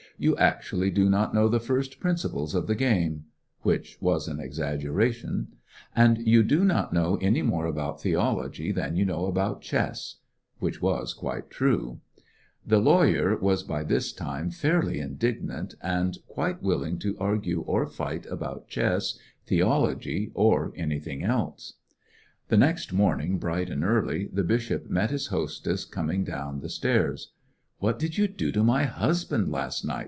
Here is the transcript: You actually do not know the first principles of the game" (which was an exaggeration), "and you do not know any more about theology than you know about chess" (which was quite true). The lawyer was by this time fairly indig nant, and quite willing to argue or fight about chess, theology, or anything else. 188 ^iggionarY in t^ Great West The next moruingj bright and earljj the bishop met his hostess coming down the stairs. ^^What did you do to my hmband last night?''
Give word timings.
You 0.17 0.37
actually 0.37 0.91
do 0.91 1.09
not 1.09 1.33
know 1.33 1.47
the 1.47 1.59
first 1.59 1.99
principles 1.99 2.53
of 2.53 2.67
the 2.67 2.75
game" 2.75 3.25
(which 3.63 3.97
was 3.99 4.27
an 4.27 4.39
exaggeration), 4.39 5.47
"and 5.95 6.19
you 6.27 6.43
do 6.43 6.63
not 6.63 6.93
know 6.93 7.15
any 7.19 7.41
more 7.41 7.65
about 7.65 7.99
theology 8.03 8.71
than 8.71 8.95
you 8.95 9.03
know 9.03 9.25
about 9.25 9.63
chess" 9.63 10.17
(which 10.59 10.79
was 10.79 11.15
quite 11.15 11.49
true). 11.49 12.01
The 12.63 12.77
lawyer 12.77 13.35
was 13.35 13.63
by 13.63 13.83
this 13.83 14.13
time 14.13 14.51
fairly 14.51 14.97
indig 14.99 15.41
nant, 15.41 15.73
and 15.81 16.19
quite 16.27 16.61
willing 16.61 16.99
to 16.99 17.17
argue 17.17 17.61
or 17.61 17.87
fight 17.87 18.27
about 18.27 18.67
chess, 18.67 19.17
theology, 19.47 20.29
or 20.35 20.71
anything 20.75 21.23
else. 21.23 21.73
188 22.47 22.47
^iggionarY 22.47 22.47
in 22.47 22.47
t^ 22.47 22.47
Great 22.47 22.49
West 22.49 22.49
The 22.49 22.57
next 22.57 22.95
moruingj 22.95 23.39
bright 23.39 23.69
and 23.71 23.81
earljj 23.81 24.35
the 24.35 24.43
bishop 24.43 24.87
met 24.87 25.09
his 25.09 25.27
hostess 25.27 25.83
coming 25.83 26.23
down 26.23 26.59
the 26.59 26.69
stairs. 26.69 27.31
^^What 27.81 27.97
did 27.97 28.19
you 28.19 28.27
do 28.27 28.51
to 28.51 28.63
my 28.63 28.85
hmband 28.85 29.51
last 29.51 29.83
night?'' 29.83 29.97